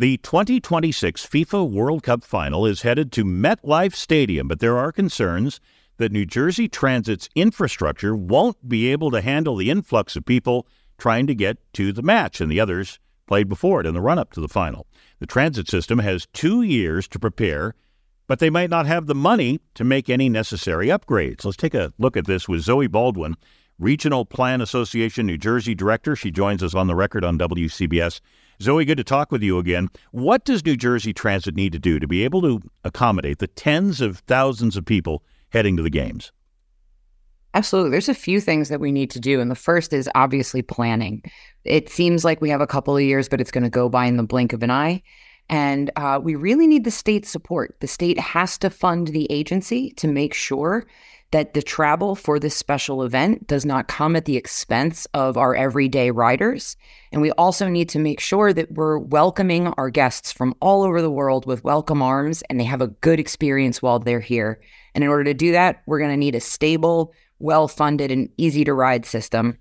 [0.00, 5.58] The 2026 FIFA World Cup final is headed to MetLife Stadium, but there are concerns
[5.96, 11.26] that New Jersey Transit's infrastructure won't be able to handle the influx of people trying
[11.26, 14.32] to get to the match and the others played before it in the run up
[14.34, 14.86] to the final.
[15.18, 17.74] The transit system has two years to prepare,
[18.28, 21.44] but they might not have the money to make any necessary upgrades.
[21.44, 23.34] Let's take a look at this with Zoe Baldwin,
[23.80, 26.14] Regional Plan Association New Jersey Director.
[26.14, 28.20] She joins us on the record on WCBS.
[28.60, 29.88] Zoe, good to talk with you again.
[30.10, 34.00] What does New Jersey Transit need to do to be able to accommodate the tens
[34.00, 36.32] of thousands of people heading to the games?
[37.54, 37.90] Absolutely.
[37.90, 39.40] There's a few things that we need to do.
[39.40, 41.22] And the first is obviously planning.
[41.64, 44.06] It seems like we have a couple of years, but it's going to go by
[44.06, 45.02] in the blink of an eye.
[45.48, 47.76] And uh, we really need the state support.
[47.80, 50.86] The state has to fund the agency to make sure
[51.30, 55.54] that the travel for this special event does not come at the expense of our
[55.54, 56.76] everyday riders.
[57.12, 61.02] And we also need to make sure that we're welcoming our guests from all over
[61.02, 64.60] the world with welcome arms and they have a good experience while they're here.
[64.94, 68.30] And in order to do that, we're going to need a stable, well funded, and
[68.38, 69.58] easy to ride system.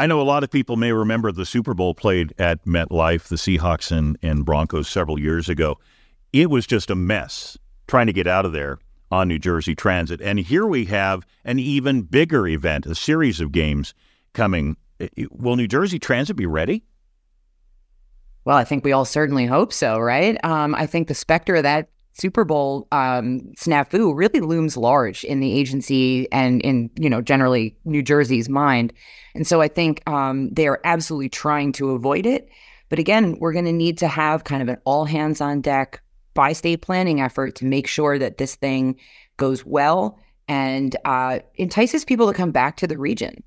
[0.00, 3.36] I know a lot of people may remember the Super Bowl played at MetLife, the
[3.36, 5.78] Seahawks and, and Broncos several years ago.
[6.32, 8.78] It was just a mess trying to get out of there
[9.10, 10.20] on New Jersey Transit.
[10.20, 13.94] And here we have an even bigger event, a series of games
[14.32, 14.76] coming.
[15.30, 16.84] Will New Jersey Transit be ready?
[18.44, 20.42] Well, I think we all certainly hope so, right?
[20.44, 25.40] Um, I think the specter of that Super Bowl um, snafu really looms large in
[25.40, 28.92] the agency and in you know generally New Jersey's mind,
[29.34, 32.48] and so I think um, they are absolutely trying to avoid it.
[32.88, 36.02] But again, we're going to need to have kind of an all hands on deck
[36.38, 38.94] by state planning effort to make sure that this thing
[39.38, 43.42] goes well and uh, entices people to come back to the region.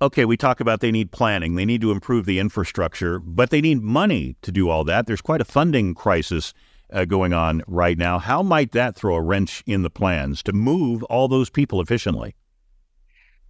[0.00, 3.60] Okay, we talk about they need planning, they need to improve the infrastructure, but they
[3.60, 5.06] need money to do all that.
[5.06, 6.54] There's quite a funding crisis
[6.90, 8.18] uh, going on right now.
[8.18, 12.34] How might that throw a wrench in the plans to move all those people efficiently?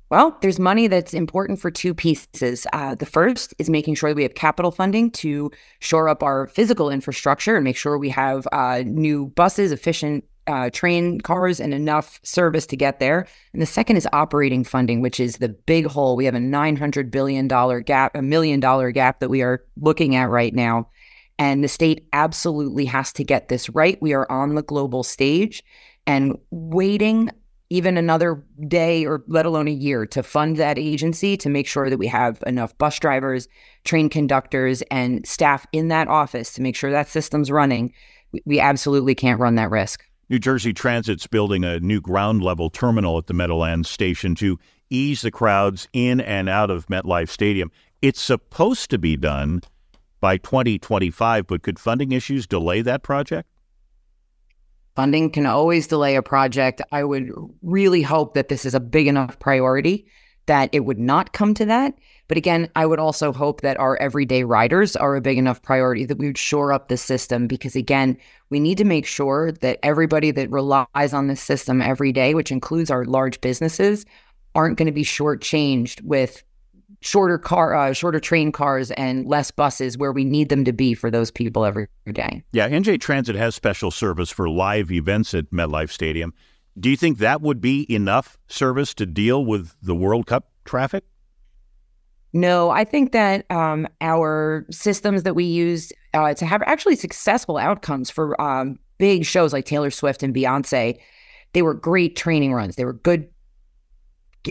[0.09, 2.67] Well, there's money that's important for two pieces.
[2.73, 5.51] Uh, the first is making sure that we have capital funding to
[5.81, 10.71] shore up our physical infrastructure and make sure we have uh, new buses, efficient uh,
[10.71, 13.27] train cars, and enough service to get there.
[13.53, 16.15] And the second is operating funding, which is the big hole.
[16.15, 17.49] We have a $900 billion
[17.83, 20.89] gap, a million dollar gap that we are looking at right now.
[21.37, 24.01] And the state absolutely has to get this right.
[24.01, 25.65] We are on the global stage
[26.07, 27.31] and waiting
[27.71, 31.91] even another day or let alone a year to fund that agency to make sure
[31.91, 33.49] that we have enough bus drivers,
[33.85, 37.93] train conductors, and staff in that office to make sure that system's running.
[38.45, 40.05] We absolutely can't run that risk.
[40.29, 44.59] New Jersey Transit's building a new ground level terminal at the Meadowlands station to
[44.91, 47.71] ease the crowds in and out of MetLife Stadium.
[48.03, 49.63] It's supposed to be done
[50.21, 53.49] by 2025, but could funding issues delay that project?
[54.97, 56.81] Funding can always delay a project.
[56.91, 57.31] I would
[57.63, 60.07] really hope that this is a big enough priority
[60.47, 61.95] that it would not come to that.
[62.29, 66.07] But again, I would also hope that our everyday riders are a big enough priority
[66.07, 68.17] that we would shore up the system because, again,
[68.49, 72.51] we need to make sure that everybody that relies on this system every day, which
[72.51, 74.07] includes our large businesses,
[74.55, 76.43] aren't going to be shortchanged with
[77.01, 80.95] shorter car, uh, shorter train cars and less buses where we need them to be
[80.95, 82.43] for those people every day.
[82.53, 86.33] Yeah, NJ Transit has special service for live events at MetLife Stadium.
[86.79, 91.05] Do you think that would be enough service to deal with the World Cup traffic?
[92.33, 97.57] No, I think that um, our systems that we use uh, to have actually successful
[97.57, 100.99] outcomes for um, big shows like Taylor Swift and Beyonce,
[101.55, 102.77] they were great training runs.
[102.77, 103.27] They were good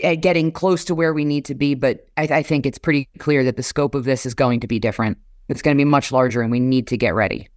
[0.02, 1.74] Uh, getting close to where we need to be.
[1.74, 4.66] But I, I think it's pretty clear that the scope of this is going to
[4.66, 5.18] be different.
[5.48, 7.48] It's going to be much larger, and we need to get ready.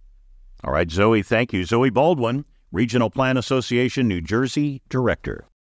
[0.62, 1.64] All right, Zoe, thank you.
[1.64, 5.49] Zoe Baldwin, Regional Plan Association, New Jersey Director.